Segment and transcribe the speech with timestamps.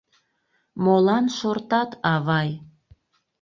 [0.83, 2.49] —Молан шортат, авай?